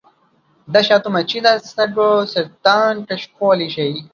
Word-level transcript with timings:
د 0.73 0.75
شاتو 0.87 1.07
مچۍ 1.13 1.39
د 1.45 1.47
سږو 1.73 2.09
سرطان 2.33 2.93
کشفولی 3.09 3.67
شي. 3.75 3.89